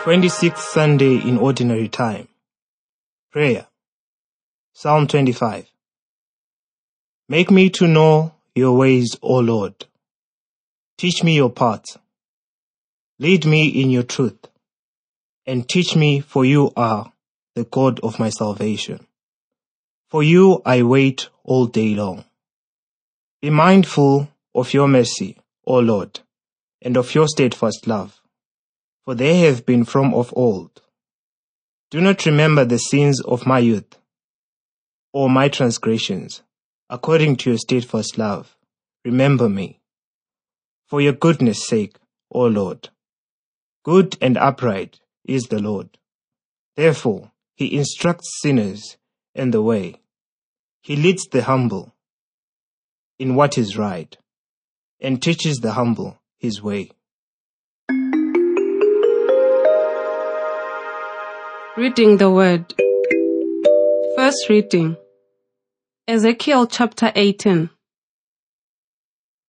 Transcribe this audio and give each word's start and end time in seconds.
26th 0.00 0.56
Sunday 0.56 1.16
in 1.16 1.36
Ordinary 1.36 1.86
Time. 1.86 2.26
Prayer. 3.30 3.66
Psalm 4.72 5.06
25. 5.06 5.70
Make 7.28 7.50
me 7.50 7.68
to 7.68 7.86
know 7.86 8.32
your 8.54 8.78
ways, 8.78 9.18
O 9.20 9.40
Lord. 9.40 9.74
Teach 10.96 11.22
me 11.22 11.36
your 11.36 11.50
paths. 11.50 11.98
Lead 13.18 13.44
me 13.44 13.68
in 13.68 13.90
your 13.90 14.02
truth. 14.02 14.38
And 15.44 15.68
teach 15.68 15.94
me, 15.94 16.20
for 16.20 16.46
you 16.46 16.72
are 16.78 17.12
the 17.54 17.64
God 17.64 18.00
of 18.00 18.18
my 18.18 18.30
salvation. 18.30 19.06
For 20.08 20.22
you 20.22 20.62
I 20.64 20.82
wait 20.82 21.28
all 21.44 21.66
day 21.66 21.94
long. 21.94 22.24
Be 23.42 23.50
mindful 23.50 24.28
of 24.54 24.72
your 24.72 24.88
mercy, 24.88 25.36
O 25.66 25.78
Lord, 25.78 26.20
and 26.80 26.96
of 26.96 27.14
your 27.14 27.28
steadfast 27.28 27.86
love, 27.86 28.19
for 29.10 29.16
they 29.16 29.40
have 29.40 29.66
been 29.66 29.84
from 29.84 30.14
of 30.14 30.32
old. 30.36 30.82
Do 31.90 32.00
not 32.00 32.26
remember 32.26 32.64
the 32.64 32.78
sins 32.78 33.20
of 33.20 33.44
my 33.44 33.58
youth, 33.58 33.98
or 35.12 35.28
my 35.28 35.48
transgressions. 35.48 36.42
According 36.88 37.34
to 37.38 37.50
your 37.50 37.58
steadfast 37.58 38.18
love, 38.18 38.56
remember 39.04 39.48
me. 39.48 39.80
For 40.86 41.00
your 41.00 41.12
goodness' 41.12 41.66
sake, 41.66 41.96
O 42.30 42.46
Lord. 42.46 42.90
Good 43.84 44.16
and 44.20 44.38
upright 44.38 45.00
is 45.24 45.48
the 45.48 45.58
Lord. 45.58 45.98
Therefore, 46.76 47.32
he 47.56 47.76
instructs 47.76 48.38
sinners 48.40 48.96
in 49.34 49.50
the 49.50 49.60
way. 49.60 49.96
He 50.84 50.94
leads 50.94 51.24
the 51.24 51.42
humble 51.42 51.96
in 53.18 53.34
what 53.34 53.58
is 53.58 53.76
right, 53.76 54.16
and 55.00 55.20
teaches 55.20 55.56
the 55.56 55.72
humble 55.72 56.20
his 56.38 56.62
way. 56.62 56.92
Reading 61.76 62.16
the 62.16 62.28
Word. 62.28 62.74
First 64.16 64.48
reading. 64.48 64.96
Ezekiel 66.08 66.66
chapter 66.66 67.12
18. 67.14 67.70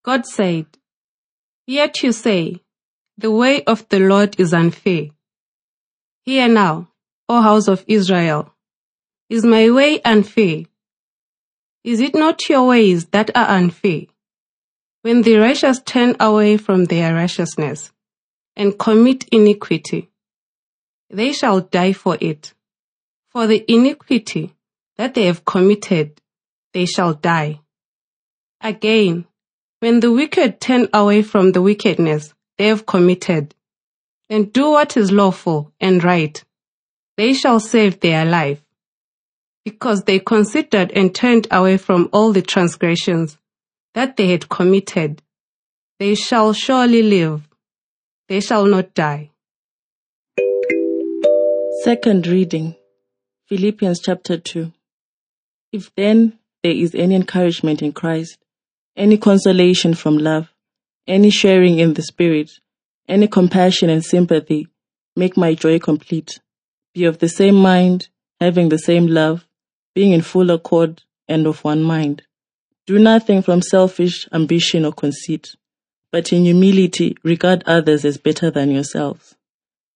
God 0.03 0.27
said, 0.27 0.67
Yet 1.65 2.03
you 2.03 2.11
say, 2.11 2.61
The 3.17 3.31
way 3.31 3.63
of 3.63 3.89
the 3.89 3.99
Lord 3.99 4.39
is 4.39 4.53
unfair. 4.53 5.07
Hear 6.23 6.47
now, 6.47 6.89
O 7.27 7.41
house 7.41 7.67
of 7.67 7.83
Israel, 7.87 8.53
is 9.27 9.43
my 9.43 9.71
way 9.71 9.99
unfair? 10.03 10.65
Is 11.83 12.01
it 12.01 12.13
not 12.13 12.47
your 12.47 12.67
ways 12.67 13.05
that 13.07 13.31
are 13.35 13.49
unfair? 13.49 14.01
When 15.01 15.23
the 15.23 15.37
righteous 15.37 15.81
turn 15.83 16.15
away 16.19 16.57
from 16.57 16.85
their 16.85 17.15
righteousness 17.15 17.91
and 18.55 18.77
commit 18.77 19.27
iniquity, 19.31 20.10
they 21.11 21.33
shall 21.33 21.61
die 21.61 21.93
for 21.93 22.17
it. 22.19 22.53
For 23.29 23.47
the 23.47 23.63
iniquity 23.67 24.53
that 24.97 25.13
they 25.13 25.25
have 25.25 25.45
committed, 25.45 26.21
they 26.73 26.85
shall 26.85 27.13
die. 27.13 27.59
Again, 28.61 29.25
when 29.79 29.99
the 29.99 30.11
wicked 30.11 30.61
turn 30.61 30.87
away 30.93 31.21
from 31.21 31.51
the 31.51 31.61
wickedness 31.61 32.33
they 32.57 32.67
have 32.67 32.85
committed, 32.85 33.55
and 34.29 34.53
do 34.53 34.69
what 34.71 34.95
is 34.95 35.11
lawful 35.11 35.73
and 35.79 36.03
right, 36.03 36.43
they 37.17 37.33
shall 37.33 37.59
save 37.59 37.99
their 37.99 38.25
life 38.25 38.63
because 39.65 40.03
they 40.03 40.19
considered 40.19 40.91
and 40.91 41.13
turned 41.13 41.47
away 41.51 41.77
from 41.77 42.09
all 42.13 42.31
the 42.31 42.41
transgressions 42.41 43.37
that 43.93 44.17
they 44.17 44.27
had 44.27 44.49
committed. 44.49 45.21
They 45.99 46.15
shall 46.15 46.53
surely 46.53 47.03
live. 47.03 47.47
They 48.27 48.39
shall 48.39 48.65
not 48.65 48.93
die. 48.93 49.31
Second 51.83 52.27
reading 52.27 52.75
Philippians 53.49 54.01
chapter 54.01 54.37
2. 54.37 54.71
If 55.71 55.89
then 55.95 56.37
there 56.61 56.73
is 56.73 56.93
any 56.93 57.15
encouragement 57.15 57.81
in 57.81 57.91
Christ, 57.91 58.37
any 58.95 59.17
consolation 59.17 59.95
from 59.95 60.19
love, 60.19 60.53
any 61.07 61.31
sharing 61.31 61.79
in 61.79 61.95
the 61.95 62.03
Spirit, 62.03 62.51
any 63.07 63.27
compassion 63.27 63.89
and 63.89 64.05
sympathy, 64.05 64.67
make 65.15 65.35
my 65.35 65.55
joy 65.55 65.79
complete. 65.79 66.39
Be 66.93 67.05
of 67.05 67.17
the 67.17 67.29
same 67.29 67.55
mind, 67.55 68.09
having 68.39 68.69
the 68.69 68.77
same 68.77 69.07
love, 69.07 69.47
being 69.95 70.11
in 70.11 70.21
full 70.21 70.51
accord 70.51 71.01
and 71.27 71.47
of 71.47 71.63
one 71.63 71.81
mind. 71.81 72.21
Do 72.85 72.99
nothing 72.99 73.41
from 73.41 73.63
selfish 73.63 74.27
ambition 74.31 74.85
or 74.85 74.93
conceit, 74.93 75.55
but 76.11 76.31
in 76.31 76.45
humility 76.45 77.17
regard 77.23 77.63
others 77.65 78.05
as 78.05 78.19
better 78.19 78.51
than 78.51 78.69
yourselves. 78.69 79.35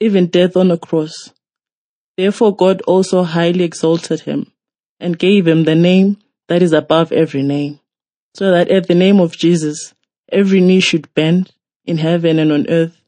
even 0.00 0.26
death 0.26 0.56
on 0.56 0.70
a 0.70 0.78
cross. 0.78 1.32
Therefore 2.16 2.54
God 2.54 2.80
also 2.82 3.22
highly 3.22 3.64
exalted 3.64 4.20
him 4.20 4.52
and 5.00 5.18
gave 5.18 5.46
him 5.46 5.64
the 5.64 5.74
name 5.74 6.18
that 6.48 6.62
is 6.62 6.72
above 6.72 7.12
every 7.12 7.42
name, 7.42 7.80
so 8.34 8.50
that 8.50 8.70
at 8.70 8.88
the 8.88 8.94
name 8.94 9.20
of 9.20 9.36
Jesus 9.36 9.94
every 10.30 10.60
knee 10.60 10.80
should 10.80 11.12
bend 11.14 11.52
in 11.84 11.98
heaven 11.98 12.38
and 12.38 12.52
on 12.52 12.68
earth 12.68 13.00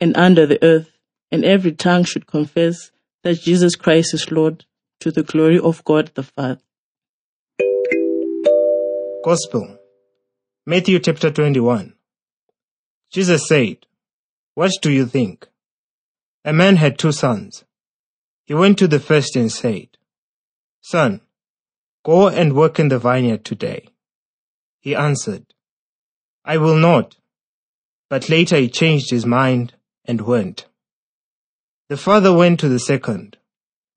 and 0.00 0.16
under 0.16 0.46
the 0.46 0.62
earth, 0.62 0.90
and 1.30 1.44
every 1.44 1.72
tongue 1.72 2.04
should 2.04 2.26
confess 2.26 2.90
that 3.22 3.40
Jesus 3.40 3.74
Christ 3.74 4.14
is 4.14 4.30
Lord 4.30 4.64
to 5.00 5.10
the 5.10 5.22
glory 5.22 5.58
of 5.58 5.84
God 5.84 6.10
the 6.14 6.22
Father. 6.22 6.60
Gospel. 9.24 9.78
Matthew 10.66 10.98
chapter 10.98 11.30
21. 11.30 11.94
Jesus 13.10 13.48
said, 13.48 13.86
What 14.54 14.72
do 14.82 14.90
you 14.90 15.06
think? 15.06 15.48
A 16.46 16.52
man 16.52 16.76
had 16.76 16.96
two 16.96 17.10
sons. 17.10 17.64
He 18.44 18.54
went 18.54 18.78
to 18.78 18.86
the 18.86 19.00
first 19.00 19.34
and 19.34 19.50
said, 19.50 19.88
Son, 20.80 21.20
go 22.04 22.28
and 22.28 22.54
work 22.54 22.78
in 22.78 22.88
the 22.88 23.00
vineyard 23.00 23.44
today. 23.44 23.88
He 24.78 24.94
answered, 24.94 25.46
I 26.44 26.58
will 26.58 26.76
not. 26.76 27.16
But 28.08 28.28
later 28.28 28.56
he 28.56 28.68
changed 28.68 29.10
his 29.10 29.26
mind 29.26 29.74
and 30.04 30.20
went. 30.20 30.66
The 31.88 31.96
father 31.96 32.32
went 32.32 32.60
to 32.60 32.68
the 32.68 32.78
second 32.78 33.36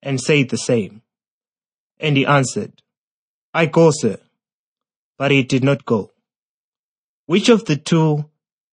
and 0.01 0.19
said 0.19 0.49
the 0.49 0.57
same. 0.57 1.03
And 1.99 2.17
he 2.17 2.25
answered, 2.25 2.81
I 3.53 3.67
go, 3.67 3.91
sir. 3.93 4.17
But 5.19 5.29
he 5.29 5.43
did 5.43 5.63
not 5.63 5.85
go. 5.85 6.09
Which 7.27 7.49
of 7.49 7.65
the 7.65 7.75
two 7.75 8.25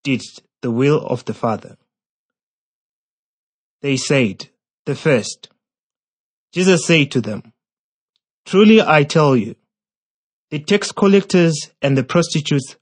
did 0.03 0.23
the 0.63 0.71
will 0.71 1.05
of 1.05 1.27
the 1.27 1.35
Father? 1.35 1.77
They 3.87 3.97
said, 3.97 4.49
The 4.85 4.97
first. 4.97 5.49
Jesus 6.53 6.85
said 6.87 7.13
to 7.13 7.21
them, 7.21 7.53
Truly 8.45 8.83
I 8.83 9.05
tell 9.05 9.37
you, 9.37 9.55
the 10.51 10.59
tax 10.59 10.91
collectors 10.91 11.71
and 11.81 11.97
the 11.97 12.03
prostitutes 12.03 12.75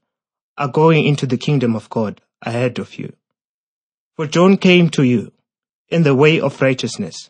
are 0.57 0.67
going 0.67 1.05
into 1.05 1.27
the 1.27 1.37
kingdom 1.37 1.75
of 1.75 1.91
God 1.91 2.21
ahead 2.41 2.79
of 2.79 2.97
you. 2.97 3.13
For 4.15 4.25
John 4.25 4.57
came 4.57 4.89
to 4.97 5.03
you 5.03 5.31
in 5.89 6.01
the 6.01 6.15
way 6.15 6.41
of 6.41 6.59
righteousness, 6.59 7.29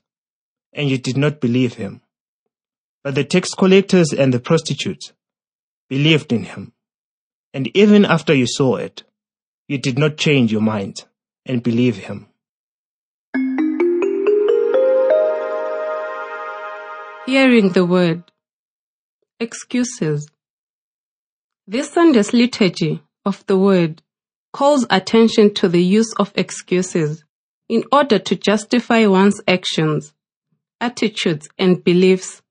and 0.71 0.89
you 0.89 0.97
did 0.97 1.17
not 1.17 1.41
believe 1.41 1.73
him. 1.73 1.99
But 3.03 3.15
the 3.15 3.25
tax 3.25 3.49
collectors 3.53 4.13
and 4.13 4.33
the 4.33 4.39
prostitutes 4.39 5.11
believed 5.89 6.31
in 6.31 6.45
him. 6.45 6.71
And 7.53 7.67
even 7.75 8.05
after 8.05 8.33
you 8.33 8.47
saw 8.47 8.77
it, 8.77 9.03
you 9.67 9.77
did 9.77 9.99
not 9.99 10.15
change 10.15 10.49
your 10.49 10.61
mind 10.61 11.03
and 11.45 11.61
believe 11.61 11.97
him. 11.97 12.29
Hearing 17.25 17.69
the 17.69 17.87
word. 17.87 18.31
Excuses. 19.39 20.29
This 21.65 21.91
Sunday's 21.91 22.33
liturgy 22.33 23.01
of 23.25 23.43
the 23.47 23.57
word 23.57 24.03
calls 24.53 24.85
attention 24.91 25.51
to 25.55 25.67
the 25.67 25.81
use 25.81 26.13
of 26.19 26.31
excuses 26.35 27.23
in 27.67 27.83
order 27.91 28.19
to 28.19 28.35
justify 28.35 29.07
one's 29.07 29.41
actions, 29.47 30.13
attitudes, 30.79 31.49
and 31.57 31.83
beliefs 31.83 32.43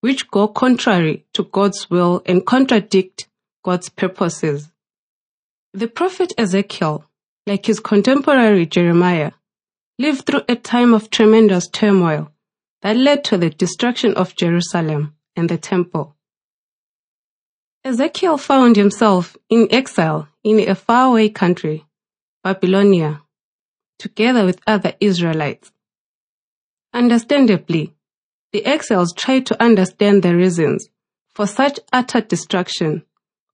which 0.00 0.30
go 0.30 0.48
contrary 0.48 1.26
to 1.34 1.44
God's 1.44 1.90
will 1.90 2.22
and 2.24 2.46
contradict 2.46 3.28
God's 3.62 3.90
purposes. 3.90 4.72
The 5.74 5.88
prophet 5.88 6.32
Ezekiel, 6.38 7.04
like 7.46 7.66
his 7.66 7.80
contemporary 7.80 8.64
Jeremiah, 8.64 9.32
lived 9.98 10.24
through 10.24 10.44
a 10.48 10.56
time 10.56 10.94
of 10.94 11.10
tremendous 11.10 11.68
turmoil 11.68 12.32
that 12.82 12.96
led 12.96 13.24
to 13.24 13.38
the 13.38 13.50
destruction 13.50 14.14
of 14.14 14.36
Jerusalem 14.36 15.14
and 15.36 15.48
the 15.48 15.58
temple. 15.58 16.16
Ezekiel 17.84 18.38
found 18.38 18.76
himself 18.76 19.36
in 19.48 19.68
exile 19.70 20.28
in 20.44 20.60
a 20.68 20.74
faraway 20.74 21.28
country, 21.28 21.84
Babylonia, 22.44 23.22
together 23.98 24.44
with 24.44 24.60
other 24.66 24.94
Israelites. 25.00 25.72
Understandably, 26.92 27.94
the 28.52 28.64
exiles 28.66 29.12
tried 29.14 29.46
to 29.46 29.62
understand 29.62 30.22
the 30.22 30.36
reasons 30.36 30.88
for 31.34 31.46
such 31.46 31.80
utter 31.92 32.20
destruction 32.20 33.02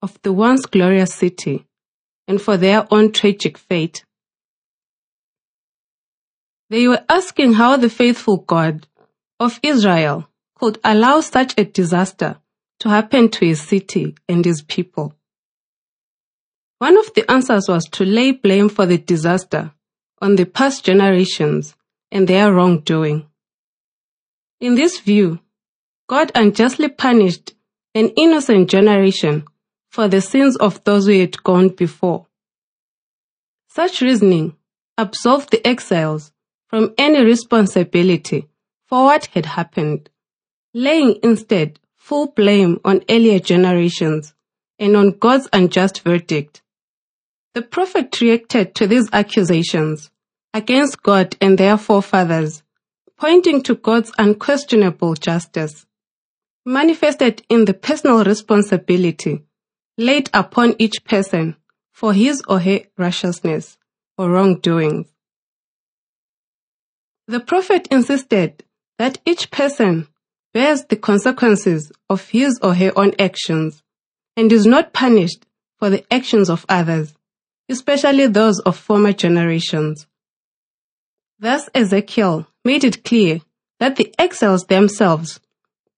of 0.02 0.18
the 0.22 0.32
once 0.32 0.66
glorious 0.66 1.14
city 1.14 1.66
and 2.26 2.40
for 2.42 2.56
their 2.56 2.86
own 2.90 3.12
tragic 3.12 3.56
fate. 3.56 4.04
They 6.70 6.86
were 6.88 7.04
asking 7.08 7.54
how 7.54 7.76
the 7.76 7.88
faithful 7.88 8.38
God 8.38 8.86
of 9.40 9.60
Israel 9.62 10.28
could 10.56 10.78
allow 10.82 11.20
such 11.20 11.54
a 11.56 11.64
disaster 11.64 12.38
to 12.80 12.88
happen 12.88 13.28
to 13.28 13.44
his 13.44 13.60
city 13.60 14.14
and 14.28 14.44
his 14.44 14.62
people. 14.62 15.14
One 16.78 16.96
of 16.96 17.12
the 17.14 17.28
answers 17.30 17.68
was 17.68 17.84
to 17.92 18.04
lay 18.04 18.32
blame 18.32 18.68
for 18.68 18.86
the 18.86 18.98
disaster 18.98 19.72
on 20.20 20.36
the 20.36 20.46
past 20.46 20.84
generations 20.84 21.74
and 22.10 22.26
their 22.26 22.52
wrongdoing. 22.52 23.26
In 24.60 24.74
this 24.74 25.00
view, 25.00 25.40
God 26.08 26.32
unjustly 26.34 26.88
punished 26.88 27.54
an 27.94 28.08
innocent 28.16 28.70
generation 28.70 29.44
for 29.90 30.08
the 30.08 30.20
sins 30.20 30.56
of 30.56 30.82
those 30.84 31.06
who 31.06 31.18
had 31.18 31.42
gone 31.42 31.68
before. 31.68 32.26
Such 33.68 34.00
reasoning 34.00 34.56
absolved 34.96 35.50
the 35.50 35.66
exiles 35.66 36.32
from 36.68 36.94
any 36.98 37.24
responsibility 37.24 38.48
for 38.88 39.04
what 39.04 39.26
had 39.26 39.46
happened, 39.46 40.08
laying 40.74 41.18
instead 41.22 41.78
full 41.96 42.28
blame 42.28 42.80
on 42.84 43.04
earlier 43.08 43.38
generations 43.38 44.34
and 44.78 44.96
on 44.96 45.18
God's 45.18 45.48
unjust 45.52 46.00
verdict. 46.00 46.62
The 47.54 47.62
prophet 47.62 48.20
reacted 48.20 48.74
to 48.76 48.86
these 48.86 49.08
accusations 49.12 50.10
against 50.54 51.02
God 51.02 51.36
and 51.40 51.58
their 51.58 51.76
forefathers, 51.76 52.62
pointing 53.18 53.62
to 53.64 53.74
God's 53.74 54.12
unquestionable 54.18 55.14
justice, 55.14 55.86
manifested 56.64 57.42
in 57.48 57.64
the 57.66 57.74
personal 57.74 58.24
responsibility 58.24 59.44
laid 59.98 60.30
upon 60.32 60.76
each 60.78 61.04
person 61.04 61.56
for 61.90 62.14
his 62.14 62.40
or 62.48 62.60
her 62.60 62.80
righteousness 62.96 63.76
or 64.16 64.30
wrongdoings. 64.30 65.08
The 67.26 67.40
prophet 67.40 67.88
insisted 67.90 68.64
that 68.98 69.18
each 69.24 69.50
person 69.50 70.08
bears 70.52 70.84
the 70.84 70.96
consequences 70.96 71.92
of 72.10 72.28
his 72.28 72.58
or 72.62 72.74
her 72.74 72.92
own 72.96 73.12
actions 73.18 73.82
and 74.36 74.52
is 74.52 74.66
not 74.66 74.92
punished 74.92 75.46
for 75.78 75.90
the 75.90 76.04
actions 76.12 76.50
of 76.50 76.66
others, 76.68 77.14
especially 77.68 78.26
those 78.26 78.58
of 78.60 78.76
former 78.76 79.12
generations. 79.12 80.06
Thus 81.38 81.68
Ezekiel 81.74 82.48
made 82.64 82.84
it 82.84 83.04
clear 83.04 83.40
that 83.78 83.96
the 83.96 84.12
exiles 84.18 84.64
themselves 84.66 85.40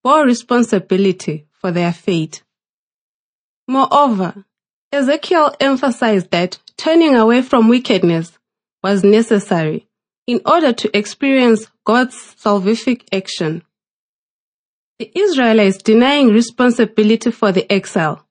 bore 0.03 0.23
responsibility 0.23 1.47
for 1.51 1.71
their 1.71 1.91
fate. 1.91 2.43
Moreover, 3.67 4.45
Ezekiel 4.91 5.55
emphasized 5.59 6.29
that 6.31 6.59
turning 6.77 7.15
away 7.15 7.41
from 7.41 7.69
wickedness 7.69 8.37
was 8.83 9.03
necessary 9.03 9.87
in 10.31 10.39
order 10.45 10.71
to 10.71 10.97
experience 10.97 11.69
God's 11.83 12.15
salvific 12.15 13.01
action. 13.11 13.63
The 14.97 15.11
Israelites 15.13 15.79
denying 15.83 16.29
responsibility 16.29 17.31
for 17.31 17.51
the 17.51 17.69
exile 17.69 18.25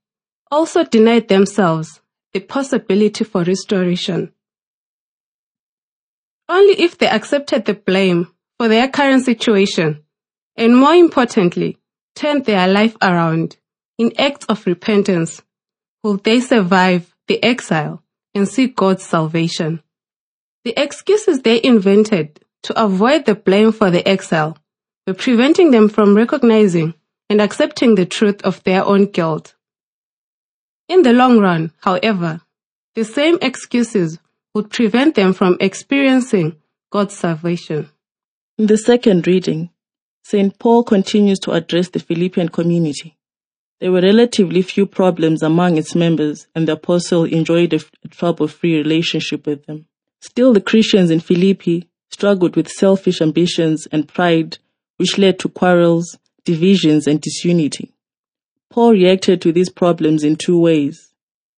also 0.50 0.82
denied 0.82 1.28
themselves 1.28 2.00
the 2.32 2.40
possibility 2.40 3.22
for 3.22 3.42
restoration. 3.44 4.32
Only 6.48 6.80
if 6.80 6.96
they 6.96 7.06
accepted 7.06 7.66
the 7.66 7.74
blame 7.74 8.28
for 8.56 8.66
their 8.68 8.88
current 8.88 9.26
situation, 9.26 10.02
and 10.56 10.74
more 10.74 10.94
importantly, 10.94 11.76
turned 12.14 12.46
their 12.46 12.66
life 12.66 12.96
around 13.02 13.58
in 13.98 14.18
acts 14.18 14.46
of 14.46 14.64
repentance, 14.64 15.42
will 16.02 16.16
they 16.16 16.40
survive 16.40 17.14
the 17.28 17.44
exile 17.44 18.02
and 18.34 18.48
see 18.48 18.68
God's 18.68 19.04
salvation. 19.04 19.82
The 20.64 20.74
excuses 20.76 21.40
they 21.40 21.62
invented 21.62 22.40
to 22.64 22.82
avoid 22.82 23.24
the 23.24 23.34
blame 23.34 23.72
for 23.72 23.90
the 23.90 24.06
exile 24.06 24.58
were 25.06 25.14
preventing 25.14 25.70
them 25.70 25.88
from 25.88 26.14
recognizing 26.14 26.94
and 27.30 27.40
accepting 27.40 27.94
the 27.94 28.04
truth 28.04 28.42
of 28.42 28.62
their 28.64 28.84
own 28.84 29.06
guilt. 29.06 29.54
In 30.88 31.02
the 31.02 31.12
long 31.12 31.38
run, 31.38 31.72
however, 31.80 32.42
the 32.94 33.04
same 33.04 33.38
excuses 33.40 34.18
would 34.54 34.70
prevent 34.70 35.14
them 35.14 35.32
from 35.32 35.56
experiencing 35.60 36.56
God's 36.90 37.16
salvation. 37.16 37.88
In 38.58 38.66
the 38.66 38.76
second 38.76 39.26
reading, 39.26 39.70
St. 40.24 40.58
Paul 40.58 40.82
continues 40.82 41.38
to 41.40 41.52
address 41.52 41.88
the 41.88 42.00
Philippian 42.00 42.50
community. 42.50 43.16
There 43.80 43.92
were 43.92 44.02
relatively 44.02 44.60
few 44.60 44.84
problems 44.84 45.42
among 45.42 45.78
its 45.78 45.94
members, 45.94 46.48
and 46.54 46.68
the 46.68 46.72
apostle 46.72 47.24
enjoyed 47.24 47.72
a 47.72 47.78
trouble 48.10 48.48
free 48.48 48.76
relationship 48.76 49.46
with 49.46 49.64
them. 49.64 49.86
Still, 50.20 50.52
the 50.52 50.60
Christians 50.60 51.10
in 51.10 51.20
Philippi 51.20 51.88
struggled 52.10 52.56
with 52.56 52.68
selfish 52.68 53.20
ambitions 53.20 53.86
and 53.90 54.08
pride 54.08 54.58
which 54.96 55.16
led 55.16 55.38
to 55.38 55.48
quarrels, 55.48 56.18
divisions, 56.44 57.06
and 57.06 57.20
disunity. 57.20 57.92
Paul 58.68 58.92
reacted 58.92 59.40
to 59.42 59.52
these 59.52 59.70
problems 59.70 60.22
in 60.22 60.36
two 60.36 60.58
ways. 60.58 61.12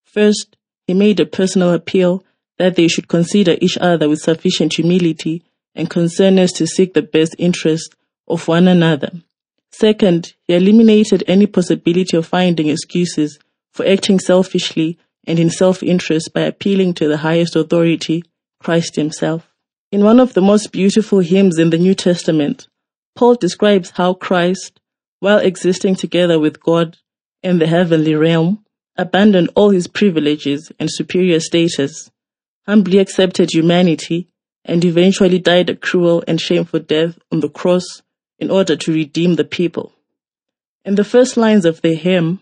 First, 0.05 0.57
he 0.87 0.95
made 0.95 1.19
a 1.21 1.27
personal 1.27 1.73
appeal 1.73 2.25
that 2.59 2.77
they 2.77 2.87
should 2.87 3.09
consider 3.09 3.57
each 3.61 3.77
other 3.79 4.09
with 4.09 4.21
sufficient 4.21 4.75
humility 4.75 5.43
and 5.75 5.91
concerness 5.91 6.53
to 6.53 6.67
seek 6.67 6.95
the 6.95 7.03
best 7.03 7.35
interest 7.39 7.95
of 8.29 8.47
one 8.47 8.69
another. 8.69 9.11
Second, 9.71 10.35
he 10.47 10.55
eliminated 10.55 11.25
any 11.27 11.47
possibility 11.47 12.17
of 12.17 12.27
finding 12.27 12.69
excuses 12.69 13.39
for 13.73 13.87
acting 13.87 14.21
selfishly 14.21 14.99
and 15.27 15.39
in 15.39 15.51
self-interest 15.51 16.33
by 16.33 16.43
appealing 16.43 16.95
to 16.95 17.09
the 17.09 17.17
highest 17.17 17.57
authority, 17.57 18.23
Christ 18.63 18.97
himself. 18.97 19.49
In 19.91 20.05
one 20.05 20.21
of 20.21 20.35
the 20.35 20.41
most 20.41 20.73
beautiful 20.73 21.21
hymns 21.21 21.59
in 21.59 21.71
the 21.71 21.79
New 21.79 21.95
Testament, 21.95 22.69
Paul 23.15 23.35
describes 23.35 23.91
how 23.91 24.15
Christ, 24.15 24.81
while 25.21 25.39
existing 25.39 25.97
together 25.97 26.39
with 26.39 26.63
God 26.63 26.99
in 27.43 27.59
the 27.59 27.67
heavenly 27.67 28.15
realm, 28.15 28.65
abandoned 28.97 29.51
all 29.55 29.71
his 29.71 29.89
privileges 29.89 30.71
and 30.79 30.91
superior 30.91 31.41
status, 31.41 32.11
humbly 32.67 32.99
accepted 32.99 33.51
humanity, 33.53 34.29
and 34.65 34.85
eventually 34.85 35.39
died 35.39 35.69
a 35.69 35.77
cruel 35.77 36.23
and 36.29 36.41
shameful 36.41 36.81
death 36.81 37.19
on 37.31 37.41
the 37.41 37.49
cross 37.49 38.03
in 38.39 38.51
order 38.51 38.77
to 38.77 38.93
redeem 38.93 39.35
the 39.35 39.45
people. 39.45 39.93
In 40.85 40.95
the 40.95 41.05
first 41.05 41.37
lines 41.37 41.65
of 41.65 41.83
the 41.83 41.95
hymn, 41.95 42.41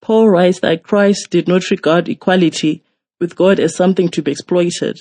Paul 0.00 0.28
writes 0.28 0.60
that 0.60 0.82
Christ 0.82 1.30
did 1.30 1.46
not 1.46 1.70
regard 1.70 2.08
equality 2.08 2.82
with 3.20 3.36
God 3.36 3.60
as 3.60 3.76
something 3.76 4.08
to 4.10 4.22
be 4.22 4.32
exploited. 4.32 4.98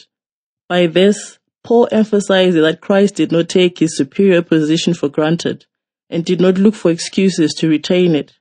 By 0.72 0.88
this, 0.88 1.38
Paul 1.66 1.90
emphasizes 1.92 2.62
that 2.62 2.80
Christ 2.80 3.16
did 3.16 3.30
not 3.30 3.50
take 3.50 3.80
his 3.80 3.98
superior 3.98 4.42
position 4.42 4.94
for 4.94 5.10
granted 5.10 5.66
and 6.10 6.24
did 6.24 6.40
not 6.40 6.58
look 6.58 6.75
for 6.75 6.92
excuses 6.92 7.54
to 7.56 7.68
retain 7.68 8.16
it. 8.16 8.32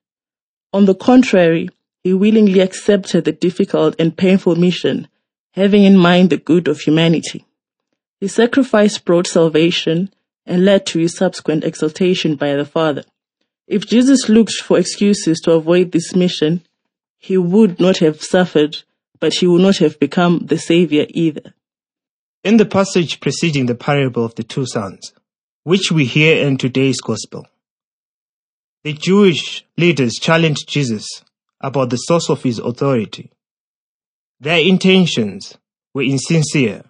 On 0.73 0.85
the 0.85 0.95
contrary, 0.95 1.71
he 2.05 2.15
willingly 2.15 2.61
accepted 2.61 3.25
the 3.25 3.33
difficult 3.33 3.97
and 3.99 4.17
painful 4.17 4.55
mission, 4.55 5.09
having 5.55 5.83
in 5.83 5.99
mind 5.99 6.31
the 6.31 6.37
good 6.37 6.69
of 6.69 6.79
humanity. 6.79 7.47
His 8.21 8.33
sacrifice 8.33 8.97
brought 8.97 9.27
salvation 9.27 10.15
and 10.47 10.65
led 10.65 10.87
to 10.87 11.01
his 11.01 11.17
subsequent 11.17 11.65
exaltation 11.65 12.37
by 12.37 12.55
the 12.55 12.65
Father. 12.65 13.03
If 13.67 13.89
Jesus 13.89 14.29
looked 14.29 14.55
for 14.55 14.79
excuses 14.79 15.41
to 15.41 15.55
avoid 15.55 15.91
this 15.91 16.15
mission, 16.15 16.63
he 17.19 17.37
would 17.37 17.81
not 17.81 17.97
have 17.99 18.23
suffered, 18.23 18.77
but 19.19 19.35
he 19.35 19.49
would 19.49 19.63
not 19.63 19.79
have 19.79 19.99
become 19.99 20.47
the 20.47 20.59
Savior 20.59 21.07
either. 21.09 21.55
In 22.43 22.57
the 22.57 22.65
passage 22.65 23.21
preceding 23.21 23.67
the 23.67 23.75
parable 23.75 24.25
of 24.25 24.35
the 24.35 24.43
two 24.43 24.65
sons, 24.65 25.13
which 25.65 25.93
we 25.93 26.07
hear 26.07 26.47
in 26.47 26.57
today's 26.57 26.99
gospel, 27.01 27.47
the 28.83 28.95
Jewish 28.95 29.67
leaders 29.77 30.15
challenged 30.15 30.67
Jesus 30.67 31.07
about 31.61 31.91
the 31.91 31.99
source 31.99 32.31
of 32.31 32.43
his 32.43 32.59
authority. 32.59 33.31
Their 34.41 34.61
intentions 34.61 35.59
were 35.93 36.03
insincere 36.03 36.85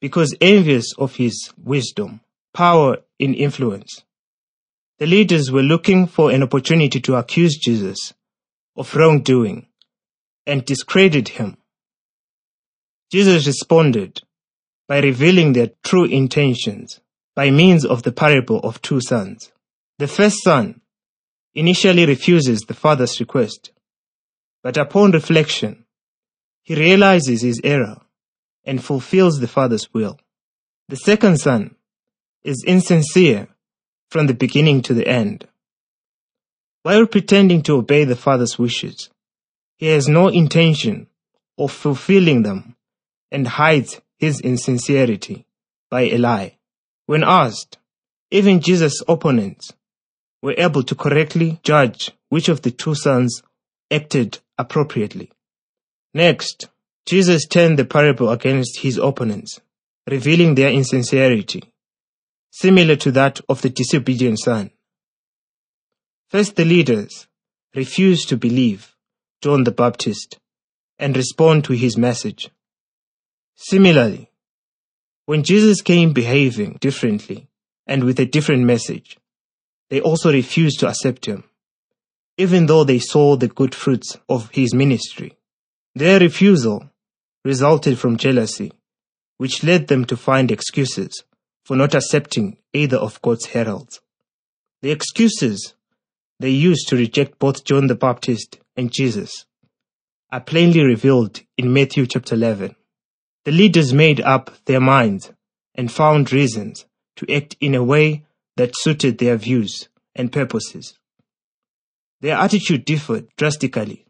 because 0.00 0.36
envious 0.40 0.92
of 0.96 1.16
his 1.16 1.52
wisdom, 1.60 2.20
power, 2.54 2.98
and 3.18 3.34
influence. 3.34 4.04
The 5.00 5.06
leaders 5.06 5.50
were 5.50 5.62
looking 5.62 6.06
for 6.06 6.30
an 6.30 6.44
opportunity 6.44 7.00
to 7.00 7.16
accuse 7.16 7.56
Jesus 7.56 8.14
of 8.76 8.94
wrongdoing 8.94 9.66
and 10.46 10.64
discredit 10.64 11.30
him. 11.30 11.56
Jesus 13.10 13.44
responded 13.44 14.22
by 14.88 15.00
revealing 15.00 15.52
their 15.52 15.70
true 15.84 16.04
intentions 16.04 17.00
by 17.36 17.50
means 17.50 17.84
of 17.84 18.02
the 18.02 18.10
parable 18.10 18.58
of 18.60 18.82
two 18.82 19.00
sons. 19.00 19.52
The 19.98 20.08
first 20.08 20.42
son 20.42 20.80
initially 21.54 22.06
refuses 22.06 22.62
the 22.62 22.74
father's 22.74 23.20
request, 23.20 23.70
but 24.62 24.76
upon 24.76 25.12
reflection, 25.12 25.84
he 26.62 26.74
realizes 26.74 27.42
his 27.42 27.60
error 27.62 28.00
and 28.64 28.82
fulfills 28.82 29.38
the 29.38 29.46
father's 29.46 29.92
will. 29.92 30.18
The 30.88 30.96
second 30.96 31.38
son 31.38 31.76
is 32.42 32.64
insincere 32.66 33.48
from 34.10 34.26
the 34.26 34.34
beginning 34.34 34.82
to 34.82 34.94
the 34.94 35.06
end. 35.06 35.46
While 36.82 37.06
pretending 37.06 37.62
to 37.64 37.76
obey 37.76 38.04
the 38.04 38.16
father's 38.16 38.58
wishes, 38.58 39.10
he 39.76 39.86
has 39.86 40.08
no 40.08 40.28
intention 40.28 41.08
of 41.58 41.70
fulfilling 41.72 42.42
them 42.42 42.76
and 43.30 43.46
hides 43.46 44.00
his 44.18 44.40
insincerity 44.40 45.46
by 45.90 46.02
a 46.02 46.18
lie. 46.18 46.58
When 47.06 47.24
asked, 47.24 47.78
even 48.30 48.60
Jesus' 48.60 49.02
opponents 49.08 49.72
were 50.42 50.54
able 50.58 50.82
to 50.82 50.94
correctly 50.94 51.60
judge 51.62 52.12
which 52.28 52.48
of 52.48 52.62
the 52.62 52.70
two 52.70 52.94
sons 52.94 53.42
acted 53.90 54.38
appropriately. 54.58 55.30
Next, 56.12 56.68
Jesus 57.06 57.46
turned 57.46 57.78
the 57.78 57.84
parable 57.84 58.30
against 58.30 58.80
his 58.80 58.98
opponents, 58.98 59.60
revealing 60.10 60.54
their 60.54 60.70
insincerity, 60.70 61.62
similar 62.50 62.96
to 62.96 63.10
that 63.12 63.40
of 63.48 63.62
the 63.62 63.70
disobedient 63.70 64.38
son. 64.38 64.70
First, 66.28 66.56
the 66.56 66.64
leaders 66.64 67.26
refused 67.74 68.28
to 68.28 68.36
believe 68.36 68.94
John 69.40 69.64
the 69.64 69.70
Baptist 69.70 70.38
and 70.98 71.16
respond 71.16 71.64
to 71.64 71.72
his 71.72 71.96
message. 71.96 72.50
Similarly, 73.60 74.30
when 75.26 75.42
Jesus 75.42 75.82
came 75.82 76.12
behaving 76.12 76.78
differently 76.80 77.48
and 77.88 78.04
with 78.04 78.20
a 78.20 78.24
different 78.24 78.62
message, 78.62 79.18
they 79.90 80.00
also 80.00 80.30
refused 80.30 80.78
to 80.78 80.88
accept 80.88 81.26
him, 81.26 81.42
even 82.36 82.66
though 82.66 82.84
they 82.84 83.00
saw 83.00 83.34
the 83.34 83.48
good 83.48 83.74
fruits 83.74 84.16
of 84.28 84.48
his 84.50 84.72
ministry. 84.72 85.36
Their 85.96 86.20
refusal 86.20 86.88
resulted 87.44 87.98
from 87.98 88.16
jealousy, 88.16 88.70
which 89.38 89.64
led 89.64 89.88
them 89.88 90.04
to 90.04 90.16
find 90.16 90.52
excuses 90.52 91.24
for 91.64 91.76
not 91.76 91.96
accepting 91.96 92.58
either 92.72 92.96
of 92.96 93.20
God's 93.22 93.46
heralds. 93.46 94.00
The 94.82 94.92
excuses 94.92 95.74
they 96.38 96.50
used 96.50 96.86
to 96.88 96.96
reject 96.96 97.40
both 97.40 97.64
John 97.64 97.88
the 97.88 97.96
Baptist 97.96 98.60
and 98.76 98.92
Jesus 98.92 99.46
are 100.30 100.40
plainly 100.40 100.84
revealed 100.84 101.40
in 101.56 101.72
Matthew 101.72 102.06
chapter 102.06 102.36
11. 102.36 102.76
The 103.48 103.54
leaders 103.54 103.94
made 103.94 104.20
up 104.20 104.50
their 104.66 104.78
minds 104.78 105.32
and 105.74 105.90
found 105.90 106.34
reasons 106.34 106.84
to 107.16 107.34
act 107.34 107.56
in 107.62 107.74
a 107.74 107.82
way 107.82 108.26
that 108.58 108.76
suited 108.76 109.16
their 109.16 109.38
views 109.38 109.88
and 110.14 110.30
purposes. 110.30 110.98
Their 112.20 112.36
attitude 112.36 112.84
differed 112.84 113.28
drastically 113.38 114.04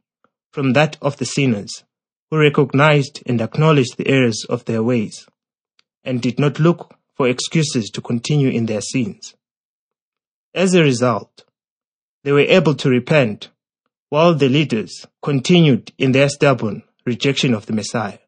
from 0.50 0.72
that 0.72 0.96
of 1.00 1.18
the 1.18 1.24
sinners 1.24 1.84
who 2.28 2.38
recognized 2.38 3.22
and 3.26 3.40
acknowledged 3.40 3.96
the 3.96 4.08
errors 4.08 4.44
of 4.48 4.64
their 4.64 4.82
ways 4.82 5.28
and 6.02 6.20
did 6.20 6.40
not 6.40 6.58
look 6.58 6.96
for 7.14 7.28
excuses 7.28 7.90
to 7.90 8.00
continue 8.00 8.48
in 8.48 8.66
their 8.66 8.80
sins. 8.80 9.36
As 10.52 10.74
a 10.74 10.82
result, 10.82 11.44
they 12.24 12.32
were 12.32 12.40
able 12.40 12.74
to 12.74 12.90
repent 12.90 13.50
while 14.08 14.34
the 14.34 14.48
leaders 14.48 15.06
continued 15.22 15.92
in 15.96 16.10
their 16.10 16.28
stubborn 16.28 16.82
rejection 17.06 17.54
of 17.54 17.66
the 17.66 17.72
Messiah. 17.72 18.18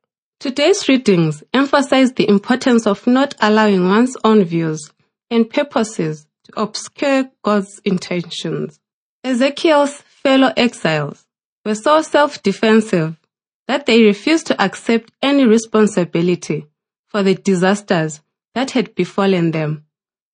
Today's 0.41 0.89
readings 0.89 1.43
emphasize 1.53 2.15
the 2.15 2.27
importance 2.27 2.87
of 2.87 3.07
not 3.07 3.35
allowing 3.43 3.91
one's 3.91 4.17
own 4.25 4.43
views 4.43 4.91
and 5.31 5.51
purposes 5.51 6.27
to 6.45 6.63
obscure 6.63 7.31
God's 7.43 7.79
intentions. 7.85 8.81
Ezekiel's 9.23 10.01
fellow 10.01 10.51
exiles 10.57 11.27
were 11.63 11.75
so 11.75 12.01
self-defensive 12.01 13.21
that 13.69 13.85
they 13.85 14.03
refused 14.03 14.47
to 14.47 14.63
accept 14.63 15.13
any 15.21 15.45
responsibility 15.45 16.67
for 17.07 17.23
the 17.23 17.35
disasters 17.35 18.23
that 18.55 18.71
had 18.71 18.95
befallen 18.95 19.51
them, 19.51 19.85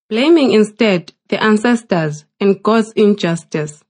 blaming 0.09 0.53
instead 0.53 1.13
the 1.31 1.43
ancestors 1.43 2.25
and 2.39 2.63
God's 2.63 2.93
injustice. 2.93 3.83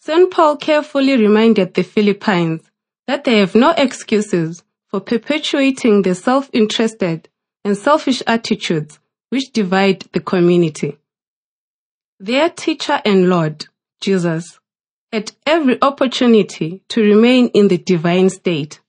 St. 0.00 0.28
Paul 0.28 0.56
carefully 0.56 1.16
reminded 1.16 1.74
the 1.74 1.84
Philippians 1.84 2.68
that 3.06 3.22
they 3.22 3.38
have 3.38 3.54
no 3.54 3.70
excuses 3.70 4.64
for 4.88 5.00
perpetuating 5.00 6.02
the 6.02 6.14
self-interested 6.14 7.28
and 7.64 7.76
selfish 7.76 8.22
attitudes 8.26 8.98
which 9.30 9.52
divide 9.52 10.00
the 10.12 10.20
community. 10.20 10.96
Their 12.18 12.50
teacher 12.50 13.00
and 13.04 13.28
Lord, 13.28 13.66
Jesus, 14.00 14.58
had 15.12 15.32
every 15.46 15.80
opportunity 15.82 16.82
to 16.88 17.02
remain 17.02 17.48
in 17.48 17.68
the 17.68 17.78
divine 17.78 18.30
state. 18.30 18.80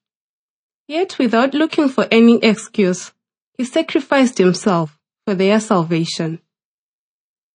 Yet 0.87 1.19
without 1.19 1.53
looking 1.53 1.89
for 1.89 2.07
any 2.09 2.37
excuse, 2.43 3.11
he 3.57 3.65
sacrificed 3.65 4.37
himself 4.37 4.97
for 5.25 5.35
their 5.35 5.59
salvation. 5.59 6.39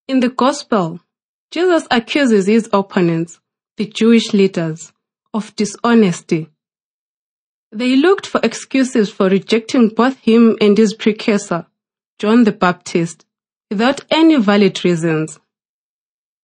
In 0.07 0.21
the 0.21 0.29
gospel, 0.29 1.01
Jesus 1.51 1.87
accuses 1.91 2.47
his 2.47 2.69
opponents, 2.73 3.41
the 3.77 3.87
Jewish 3.87 4.33
leaders, 4.33 4.93
of 5.33 5.57
dishonesty 5.57 6.51
they 7.75 7.97
looked 7.97 8.25
for 8.25 8.41
excuses 8.45 9.11
for 9.11 9.29
rejecting 9.29 9.89
both 9.89 10.17
him 10.21 10.57
and 10.61 10.79
his 10.79 10.95
precursor, 10.95 11.67
John 12.21 12.45
the 12.45 12.53
Baptist, 12.53 13.27
without 13.69 14.05
any 14.11 14.37
valid 14.37 14.85
reasons. 14.85 15.41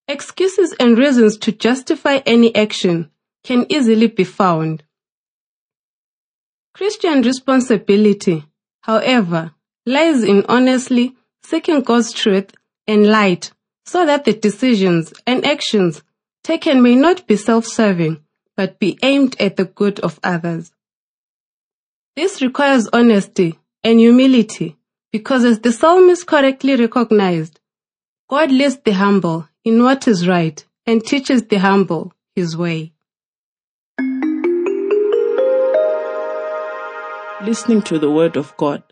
Excuses 0.09 0.75
and 0.81 0.99
reasons 0.99 1.37
to 1.39 1.53
justify 1.53 2.17
any 2.27 2.53
action 2.57 3.11
can 3.45 3.65
easily 3.69 4.09
be 4.09 4.25
found. 4.25 4.83
Christian 6.75 7.23
responsibility, 7.23 8.45
however, 8.81 9.53
lies 9.87 10.25
in 10.25 10.45
honestly 10.49 11.15
seeking 11.45 11.83
God's 11.83 12.13
truth 12.13 12.53
and 12.89 13.07
light 13.07 13.53
so 13.85 14.05
that 14.05 14.25
the 14.25 14.33
decisions 14.33 15.13
and 15.29 15.47
actions 15.47 16.03
taken 16.43 16.83
may 16.83 16.97
not 16.97 17.29
be 17.29 17.37
self-serving, 17.37 18.21
but 18.57 18.81
be 18.81 18.99
aimed 19.03 19.41
at 19.41 19.57
the 19.57 19.65
good 19.65 20.01
of 20.01 20.19
others. 20.25 20.73
This 22.21 22.43
requires 22.43 22.87
honesty 22.93 23.59
and 23.83 23.99
humility 23.99 24.77
because 25.11 25.43
as 25.43 25.61
the 25.61 25.73
psalmist 25.73 26.27
correctly 26.27 26.77
recognized, 26.77 27.59
God 28.29 28.53
leads 28.53 28.77
the 28.77 28.93
humble 28.93 29.49
in 29.65 29.83
what 29.83 30.07
is 30.07 30.29
right 30.29 30.63
and 30.87 31.03
teaches 31.03 31.45
the 31.45 31.57
humble 31.57 32.13
his 32.37 32.59
way. 32.59 32.93
Listening 37.43 37.81
to 37.89 37.99
the 37.99 38.11
Word 38.11 38.37
of 38.37 38.55
God. 38.59 38.83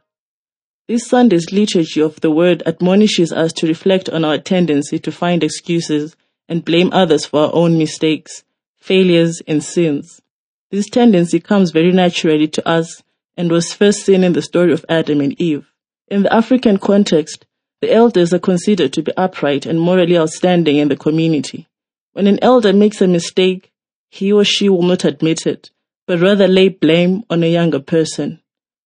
This 0.87 1.07
Sunday's 1.07 1.53
liturgy 1.53 2.01
of 2.01 2.23
the 2.23 2.31
Word 2.31 2.63
admonishes 2.65 3.31
us 3.31 3.53
to 3.59 3.67
reflect 3.67 4.09
on 4.09 4.25
our 4.25 4.39
tendency 4.39 4.99
to 5.01 5.13
find 5.13 5.45
excuses 5.45 6.17
and 6.49 6.65
blame 6.65 6.89
others 6.95 7.27
for 7.27 7.41
our 7.41 7.51
own 7.55 7.77
mistakes, 7.77 8.43
failures, 8.77 9.43
and 9.47 9.63
sins. 9.63 10.23
This 10.71 10.89
tendency 10.89 11.41
comes 11.41 11.73
very 11.73 11.93
naturally 11.93 12.49
to 12.49 12.67
us 12.67 13.03
and 13.39 13.53
was 13.53 13.73
first 13.73 14.05
seen 14.05 14.25
in 14.25 14.33
the 14.33 14.43
story 14.43 14.73
of 14.73 14.85
Adam 14.89 15.21
and 15.21 15.41
Eve. 15.41 15.71
In 16.09 16.25
the 16.25 16.35
African 16.35 16.77
context, 16.77 17.47
the 17.81 17.93
elders 17.93 18.35
are 18.35 18.41
considered 18.41 18.93
to 18.95 19.03
be 19.03 19.17
upright 19.17 19.65
and 19.65 19.81
morally 19.81 20.19
outstanding 20.19 20.77
in 20.77 20.89
the 20.89 20.97
community. 20.97 21.69
When 22.15 22.27
an 22.27 22.41
elder 22.43 22.73
makes 22.73 23.01
a 23.01 23.07
mistake, 23.07 23.71
he 24.11 24.33
or 24.33 24.45
she 24.45 24.69
will 24.69 24.83
not 24.83 25.05
admit 25.05 25.47
it, 25.47 25.71
but 26.09 26.19
rather 26.19 26.49
lay 26.49 26.69
blame 26.69 27.23
on 27.31 27.45
a 27.45 27.53
younger 27.53 27.79
person. 27.79 28.41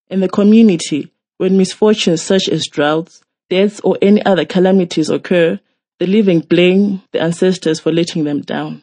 In 0.09 0.21
the 0.21 0.29
community, 0.29 1.11
when 1.39 1.57
misfortunes 1.57 2.21
such 2.21 2.47
as 2.49 2.67
droughts, 2.67 3.23
deaths, 3.49 3.81
or 3.81 3.97
any 4.03 4.23
other 4.27 4.45
calamities 4.45 5.09
occur, 5.09 5.59
the 5.99 6.07
living 6.07 6.41
blame 6.41 7.01
the 7.13 7.23
ancestors 7.23 7.81
for 7.81 7.91
letting 7.91 8.25
them 8.25 8.43
down. 8.43 8.83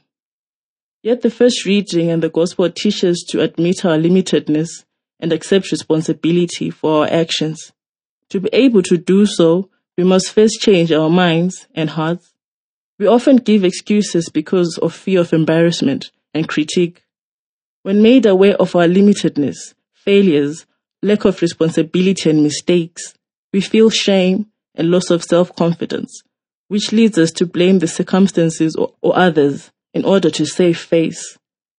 Yet 1.03 1.21
the 1.21 1.29
first 1.29 1.65
reading 1.65 2.09
and 2.09 2.23
the 2.23 2.29
gospel 2.29 2.71
teaches 2.71 3.23
to 3.29 3.41
admit 3.41 3.85
our 3.85 3.97
limitedness 3.97 4.85
and 5.19 5.33
accept 5.33 5.71
responsibility 5.71 6.69
for 6.69 7.01
our 7.01 7.07
actions. 7.11 7.71
To 8.29 8.39
be 8.39 8.49
able 8.53 8.83
to 8.83 8.97
do 8.97 9.25
so, 9.25 9.69
we 9.97 10.03
must 10.03 10.31
first 10.31 10.61
change 10.61 10.91
our 10.91 11.09
minds 11.09 11.67
and 11.75 11.89
hearts. 11.89 12.33
We 12.97 13.07
often 13.07 13.37
give 13.37 13.63
excuses 13.63 14.29
because 14.29 14.77
of 14.77 14.93
fear 14.93 15.21
of 15.21 15.33
embarrassment 15.33 16.11
and 16.33 16.47
critique. 16.47 17.03
When 17.83 18.01
made 18.01 18.25
aware 18.25 18.55
of 18.55 18.75
our 18.75 18.87
limitedness, 18.87 19.73
failures, 19.93 20.65
lack 21.01 21.25
of 21.25 21.41
responsibility 21.41 22.29
and 22.29 22.43
mistakes, 22.43 23.13
we 23.51 23.61
feel 23.61 23.89
shame 23.89 24.47
and 24.75 24.91
loss 24.91 25.09
of 25.09 25.23
self-confidence, 25.23 26.21
which 26.67 26.91
leads 26.91 27.17
us 27.17 27.31
to 27.31 27.45
blame 27.45 27.79
the 27.79 27.87
circumstances 27.87 28.75
or, 28.75 28.93
or 29.01 29.17
others 29.17 29.71
in 29.93 30.05
order 30.05 30.29
to 30.29 30.45
save 30.45 30.77
face. 30.77 31.37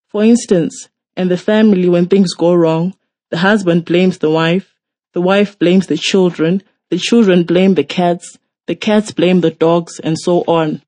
For 0.08 0.24
instance, 0.24 0.88
in 1.16 1.28
the 1.28 1.36
family 1.36 1.88
when 1.88 2.06
things 2.06 2.34
go 2.34 2.54
wrong, 2.54 2.94
the 3.30 3.38
husband 3.38 3.84
blames 3.84 4.18
the 4.18 4.30
wife, 4.30 4.74
The 5.12 5.20
wife 5.20 5.58
blames 5.58 5.88
the 5.88 5.96
children, 5.96 6.62
the 6.90 6.98
children 6.98 7.42
blame 7.42 7.74
the 7.74 7.84
cats, 7.84 8.38
the 8.66 8.76
cats 8.76 9.10
blame 9.10 9.40
the 9.40 9.50
dogs, 9.50 9.98
and 9.98 10.16
so 10.16 10.44
on. 10.46 10.82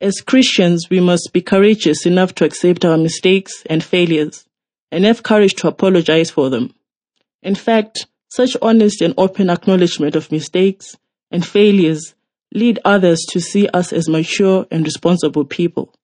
As 0.00 0.20
Christians, 0.20 0.90
we 0.90 0.98
must 0.98 1.30
be 1.32 1.42
courageous 1.42 2.04
enough 2.04 2.34
to 2.36 2.44
accept 2.44 2.84
our 2.84 2.98
mistakes 2.98 3.62
and 3.66 3.84
failures, 3.84 4.44
and 4.90 5.04
have 5.04 5.22
courage 5.22 5.54
to 5.56 5.68
apologize 5.68 6.28
for 6.28 6.50
them. 6.50 6.74
In 7.40 7.54
fact, 7.54 8.06
such 8.28 8.56
honest 8.60 9.00
and 9.00 9.14
open 9.16 9.48
acknowledgement 9.48 10.16
of 10.16 10.32
mistakes 10.32 10.96
and 11.30 11.46
failures 11.46 12.14
lead 12.52 12.80
others 12.84 13.20
to 13.30 13.40
see 13.40 13.68
us 13.68 13.92
as 13.92 14.08
mature 14.08 14.66
and 14.72 14.84
responsible 14.84 15.44
people, 15.44 15.94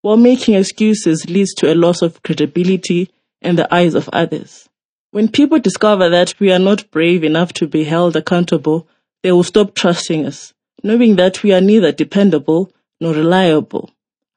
while 0.00 0.16
making 0.16 0.54
excuses 0.54 1.28
leads 1.28 1.52
to 1.54 1.70
a 1.70 1.76
loss 1.76 2.00
of 2.00 2.22
credibility 2.22 3.10
in 3.42 3.56
the 3.56 3.72
eyes 3.74 3.94
of 3.94 4.08
others. 4.14 4.70
When 5.12 5.28
people 5.28 5.58
discover 5.58 6.08
that 6.08 6.40
we 6.40 6.50
are 6.52 6.58
not 6.58 6.90
brave 6.90 7.22
enough 7.22 7.52
to 7.54 7.66
be 7.66 7.84
held 7.84 8.16
accountable, 8.16 8.88
they 9.22 9.30
will 9.30 9.44
stop 9.44 9.74
trusting 9.74 10.24
us, 10.24 10.54
knowing 10.82 11.16
that 11.16 11.42
we 11.42 11.52
are 11.52 11.60
neither 11.60 11.92
dependable 11.92 12.72
nor 12.98 13.12
reliable. 13.12 13.90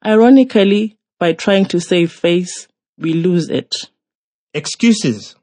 Ironically, 0.04 0.98
by 1.18 1.32
trying 1.32 1.64
to 1.66 1.80
save 1.80 2.12
face, 2.12 2.68
we 2.98 3.14
lose 3.14 3.48
it. 3.48 3.74
Excuses 4.52 5.34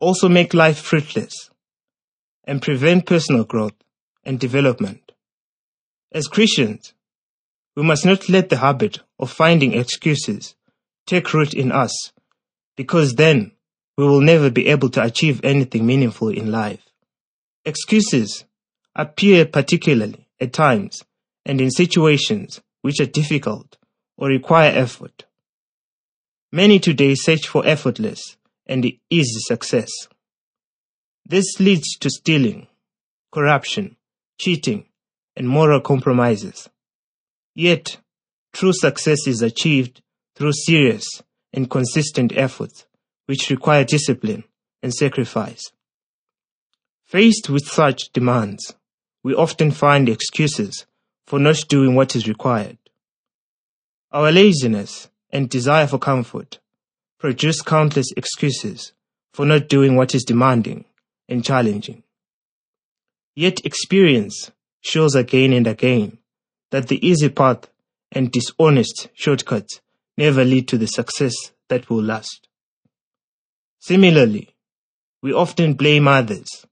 also 0.00 0.28
make 0.28 0.54
life 0.54 0.78
fruitless 0.78 1.50
and 2.44 2.62
prevent 2.62 3.04
personal 3.04 3.42
growth 3.42 3.74
and 4.24 4.38
development. 4.38 5.10
As 6.12 6.28
Christians, 6.28 6.94
we 7.74 7.82
must 7.82 8.06
not 8.06 8.28
let 8.28 8.48
the 8.50 8.58
habit 8.58 9.00
of 9.18 9.32
finding 9.32 9.74
excuses 9.74 10.54
take 11.04 11.34
root 11.34 11.52
in 11.52 11.72
us, 11.72 12.12
because 12.76 13.14
then 13.14 13.50
we 13.96 14.04
will 14.04 14.20
never 14.20 14.50
be 14.50 14.66
able 14.68 14.90
to 14.90 15.02
achieve 15.02 15.40
anything 15.42 15.86
meaningful 15.86 16.28
in 16.28 16.52
life. 16.52 16.84
Excuses 17.64 18.44
appear 18.94 19.46
particularly 19.46 20.28
at 20.40 20.52
times 20.52 21.02
and 21.44 21.60
in 21.60 21.70
situations 21.70 22.60
which 22.82 23.00
are 23.00 23.06
difficult 23.06 23.76
or 24.16 24.28
require 24.28 24.70
effort. 24.70 25.24
Many 26.52 26.78
today 26.78 27.14
search 27.14 27.48
for 27.48 27.66
effortless 27.66 28.36
and 28.66 28.84
easy 29.10 29.40
success. 29.40 29.90
This 31.24 31.58
leads 31.58 31.96
to 31.98 32.10
stealing, 32.10 32.68
corruption, 33.32 33.96
cheating, 34.38 34.86
and 35.36 35.48
moral 35.48 35.80
compromises. 35.80 36.68
Yet, 37.54 37.98
true 38.52 38.72
success 38.72 39.26
is 39.26 39.42
achieved 39.42 40.02
through 40.34 40.52
serious 40.52 41.22
and 41.52 41.70
consistent 41.70 42.32
efforts 42.36 42.85
which 43.26 43.50
require 43.50 43.84
discipline 43.84 44.44
and 44.82 44.92
sacrifice. 44.92 45.72
Faced 47.04 47.48
with 47.48 47.66
such 47.66 48.10
demands, 48.12 48.74
we 49.22 49.34
often 49.34 49.70
find 49.70 50.08
excuses 50.08 50.86
for 51.26 51.38
not 51.38 51.56
doing 51.68 51.94
what 51.94 52.16
is 52.16 52.28
required. 52.28 52.78
Our 54.12 54.32
laziness 54.32 55.08
and 55.30 55.50
desire 55.50 55.86
for 55.86 55.98
comfort 55.98 56.58
produce 57.18 57.62
countless 57.62 58.12
excuses 58.16 58.92
for 59.32 59.44
not 59.44 59.68
doing 59.68 59.96
what 59.96 60.14
is 60.14 60.24
demanding 60.24 60.84
and 61.28 61.44
challenging. 61.44 62.02
Yet 63.34 63.64
experience 63.66 64.50
shows 64.80 65.14
again 65.14 65.52
and 65.52 65.66
again 65.66 66.18
that 66.70 66.88
the 66.88 67.06
easy 67.06 67.28
path 67.28 67.68
and 68.12 68.30
dishonest 68.30 69.08
shortcuts 69.14 69.80
never 70.16 70.44
lead 70.44 70.68
to 70.68 70.78
the 70.78 70.86
success 70.86 71.34
that 71.68 71.90
will 71.90 72.02
last. 72.02 72.45
Similarly, 73.86 74.52
we 75.22 75.32
often 75.32 75.74
blame 75.74 76.08
others, 76.08 76.66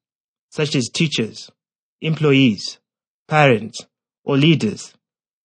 such 0.50 0.74
as 0.74 0.88
teachers, 0.92 1.48
employees, 2.00 2.80
parents, 3.28 3.86
or 4.24 4.36
leaders, 4.36 4.92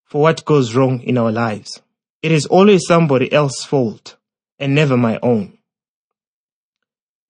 for 0.03 0.19
what 0.19 0.45
goes 0.45 0.73
wrong 0.73 0.99
in 1.01 1.15
our 1.15 1.31
lives. 1.31 1.79
It 2.23 2.31
is 2.31 2.47
always 2.47 2.87
somebody 2.87 3.31
else's 3.31 3.65
fault 3.65 4.17
and 4.57 4.73
never 4.73 4.97
my 4.97 5.19
own. 5.21 5.59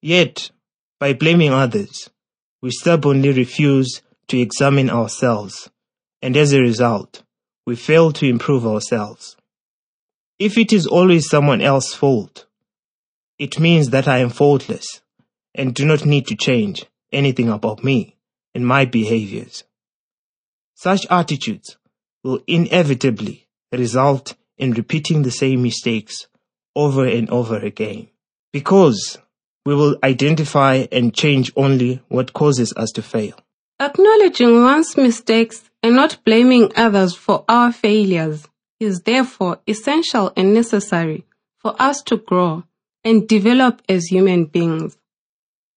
Yet, 0.01 0.51
by 1.01 1.11
blaming 1.11 1.51
others, 1.51 2.09
we 2.61 2.71
stubbornly 2.71 3.33
refuse 3.33 4.01
to 4.29 4.39
examine 4.39 4.89
ourselves, 4.89 5.69
and 6.21 6.37
as 6.37 6.53
a 6.53 6.61
result, 6.61 7.23
we 7.65 7.75
fail 7.75 8.13
to 8.13 8.25
improve 8.25 8.65
ourselves. 8.65 9.35
If 10.39 10.57
it 10.57 10.71
is 10.71 10.87
always 10.87 11.27
someone 11.27 11.59
else's 11.59 11.93
fault, 11.93 12.45
it 13.39 13.59
means 13.59 13.89
that 13.89 14.07
I 14.07 14.17
am 14.19 14.29
faultless 14.29 15.01
and 15.55 15.73
do 15.73 15.85
not 15.85 16.05
need 16.05 16.27
to 16.27 16.35
change 16.35 16.85
anything 17.11 17.49
about 17.49 17.83
me 17.83 18.17
and 18.53 18.67
my 18.67 18.85
behaviors. 18.85 19.63
Such 20.75 21.07
attitudes 21.09 21.77
will 22.23 22.41
inevitably 22.47 23.47
result 23.71 24.35
in 24.57 24.71
repeating 24.71 25.23
the 25.23 25.31
same 25.31 25.63
mistakes 25.63 26.27
over 26.75 27.05
and 27.05 27.29
over 27.29 27.57
again 27.57 28.09
because 28.51 29.17
we 29.65 29.73
will 29.73 29.97
identify 30.03 30.85
and 30.91 31.15
change 31.15 31.51
only 31.55 32.01
what 32.09 32.33
causes 32.33 32.73
us 32.75 32.91
to 32.91 33.01
fail. 33.01 33.39
Acknowledging 33.79 34.61
one's 34.61 34.97
mistakes 34.97 35.69
and 35.81 35.95
not 35.95 36.17
blaming 36.25 36.71
others 36.75 37.15
for 37.15 37.45
our 37.47 37.71
failures 37.71 38.47
is 38.79 39.01
therefore 39.01 39.59
essential 39.67 40.33
and 40.35 40.53
necessary 40.53 41.25
for 41.57 41.75
us 41.79 42.01
to 42.03 42.17
grow 42.17 42.63
and 43.09 43.27
develop 43.27 43.81
as 43.89 44.05
human 44.05 44.45
beings. 44.45 44.95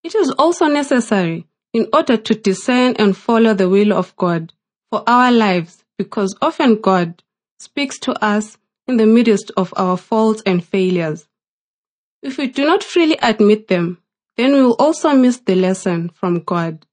It 0.04 0.14
is 0.14 0.30
also 0.32 0.66
necessary 0.66 1.46
in 1.72 1.88
order 1.90 2.18
to 2.18 2.34
discern 2.34 2.94
and 2.98 3.16
follow 3.16 3.54
the 3.54 3.70
will 3.70 3.94
of 3.94 4.14
God 4.16 4.52
for 4.90 5.02
our 5.06 5.32
lives 5.32 5.82
because 5.96 6.36
often 6.42 6.80
God 6.82 7.22
speaks 7.58 7.98
to 8.00 8.12
us 8.22 8.58
in 8.86 8.98
the 8.98 9.06
midst 9.06 9.50
of 9.56 9.72
our 9.76 9.96
faults 9.96 10.42
and 10.44 10.62
failures. 10.62 11.26
If 12.22 12.36
we 12.36 12.48
do 12.48 12.66
not 12.66 12.84
freely 12.84 13.16
admit 13.22 13.68
them, 13.68 13.98
then 14.36 14.52
we 14.52 14.62
will 14.62 14.76
also 14.78 15.14
miss 15.14 15.38
the 15.38 15.54
lesson 15.54 16.10
from 16.10 16.40
God. 16.40 16.84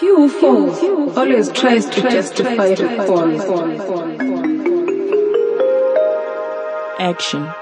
He 0.00 0.08
who 0.08 0.28
falls 0.28 1.16
always 1.16 1.50
tries 1.52 1.86
to 1.86 2.02
justify 2.02 2.74
the 2.74 3.04
fall. 3.06 4.35
Action 6.98 7.52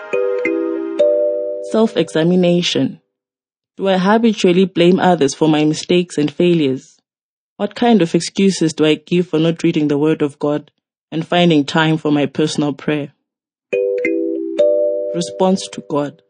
Self 1.72 1.96
examination. 1.96 3.00
Do 3.76 3.88
I 3.88 3.98
habitually 3.98 4.64
blame 4.64 5.00
others 5.00 5.34
for 5.34 5.48
my 5.48 5.64
mistakes 5.64 6.18
and 6.18 6.30
failures? 6.30 7.00
What 7.56 7.74
kind 7.74 8.00
of 8.00 8.14
excuses 8.14 8.72
do 8.72 8.84
I 8.84 8.94
give 8.94 9.26
for 9.26 9.40
not 9.40 9.64
reading 9.64 9.88
the 9.88 9.98
Word 9.98 10.22
of 10.22 10.38
God 10.38 10.70
and 11.10 11.26
finding 11.26 11.64
time 11.64 11.96
for 11.96 12.12
my 12.12 12.26
personal 12.26 12.74
prayer? 12.74 13.12
Response 15.16 15.66
to 15.72 15.82
God. 15.90 16.22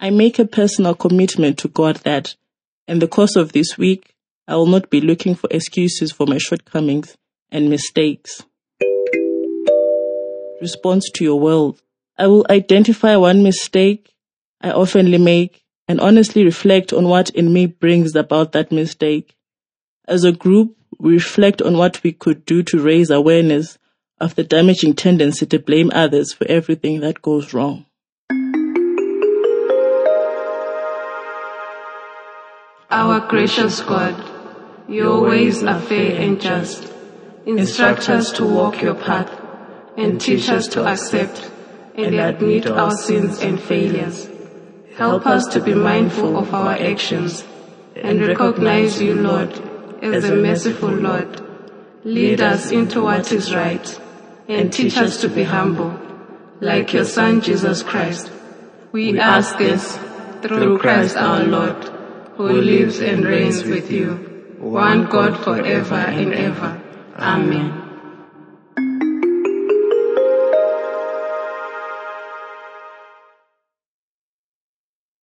I 0.00 0.08
make 0.08 0.38
a 0.38 0.46
personal 0.46 0.94
commitment 0.94 1.58
to 1.58 1.68
God 1.68 1.96
that, 1.96 2.34
in 2.88 2.98
the 3.00 3.08
course 3.08 3.36
of 3.36 3.52
this 3.52 3.76
week, 3.76 4.14
I 4.48 4.56
will 4.56 4.66
not 4.66 4.88
be 4.88 5.02
looking 5.02 5.34
for 5.34 5.48
excuses 5.50 6.12
for 6.12 6.26
my 6.26 6.38
shortcomings 6.38 7.14
and 7.50 7.68
mistakes. 7.68 8.42
Response 10.62 11.10
to 11.10 11.22
your 11.22 11.38
world. 11.38 11.82
I 12.18 12.28
will 12.28 12.46
identify 12.48 13.16
one 13.16 13.42
mistake 13.42 14.14
I 14.62 14.70
oftenly 14.70 15.22
make 15.22 15.64
and 15.86 16.00
honestly 16.00 16.44
reflect 16.44 16.92
on 16.92 17.08
what 17.08 17.28
in 17.30 17.52
me 17.52 17.66
brings 17.66 18.16
about 18.16 18.52
that 18.52 18.72
mistake. 18.72 19.36
As 20.08 20.24
a 20.24 20.32
group, 20.32 20.76
we 20.98 21.12
reflect 21.12 21.60
on 21.60 21.76
what 21.76 22.02
we 22.02 22.12
could 22.12 22.46
do 22.46 22.62
to 22.64 22.80
raise 22.80 23.10
awareness 23.10 23.78
of 24.18 24.34
the 24.34 24.44
damaging 24.44 24.94
tendency 24.94 25.44
to 25.44 25.58
blame 25.58 25.90
others 25.94 26.32
for 26.32 26.46
everything 26.48 27.00
that 27.00 27.20
goes 27.20 27.52
wrong. 27.52 27.84
Our 32.90 33.20
gracious 33.28 33.82
God, 33.82 34.16
your 34.88 35.20
ways 35.20 35.62
are 35.62 35.80
fair 35.82 36.18
and 36.18 36.40
just. 36.40 36.90
Instruct 37.44 38.08
us 38.08 38.32
to 38.32 38.46
walk 38.46 38.80
your 38.80 38.94
path 38.94 39.30
and 39.98 40.18
teach 40.18 40.48
us 40.48 40.66
to 40.68 40.84
accept 40.84 41.50
and 41.96 42.14
admit 42.14 42.66
our 42.66 42.90
sins 42.90 43.40
and 43.40 43.60
failures. 43.60 44.28
Help 44.96 45.26
us 45.26 45.46
to 45.48 45.60
be 45.60 45.74
mindful 45.74 46.38
of 46.38 46.54
our 46.54 46.72
actions 46.72 47.44
and 47.94 48.20
recognize 48.20 49.00
you, 49.00 49.14
Lord, 49.14 49.52
as 50.02 50.24
a 50.24 50.34
merciful 50.34 50.90
Lord. 50.90 51.42
Lead 52.04 52.40
us 52.40 52.70
into 52.70 53.02
what 53.02 53.32
is 53.32 53.54
right 53.54 54.00
and 54.48 54.72
teach 54.72 54.96
us 54.96 55.20
to 55.22 55.28
be 55.28 55.42
humble, 55.42 55.98
like 56.60 56.92
your 56.92 57.04
Son 57.04 57.40
Jesus 57.40 57.82
Christ. 57.82 58.30
We 58.92 59.18
ask 59.18 59.58
this 59.58 59.98
through 60.42 60.78
Christ 60.78 61.16
our 61.16 61.42
Lord, 61.44 61.84
who 62.36 62.48
lives 62.48 63.00
and 63.00 63.24
reigns 63.24 63.64
with 63.64 63.90
you, 63.90 64.56
one 64.58 65.06
God 65.06 65.42
forever 65.42 65.96
and 65.96 66.32
ever. 66.32 66.80
Amen. 67.16 67.85